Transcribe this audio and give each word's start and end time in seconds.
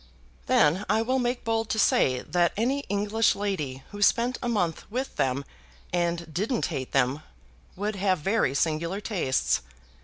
"Then 0.47 0.83
I 0.89 1.03
will 1.03 1.19
make 1.19 1.43
bold 1.43 1.69
to 1.69 1.77
say 1.77 2.21
that 2.21 2.53
any 2.57 2.79
English 2.89 3.35
lady 3.35 3.83
who 3.91 4.01
spent 4.01 4.39
a 4.41 4.49
month 4.49 4.89
with 4.89 5.15
them 5.17 5.45
and 5.93 6.33
didn't 6.33 6.65
hate 6.73 6.91
them 6.91 7.21
would 7.75 7.97
have 7.97 8.17
very 8.17 8.55
singular 8.55 8.99
tastes. 8.99 9.61